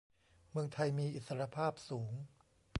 [0.51, 2.13] เมืองไทยมีอิสรภาพสูง